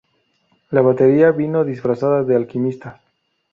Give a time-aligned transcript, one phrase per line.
[0.71, 3.01] La batería vino disfrazada de alquimista.